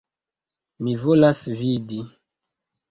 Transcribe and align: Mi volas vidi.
Mi 0.87 0.95
volas 1.03 1.45
vidi. 1.61 2.05